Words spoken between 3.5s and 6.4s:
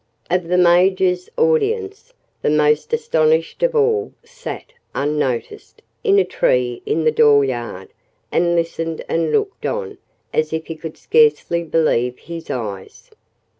of all sat, unnoticed, in a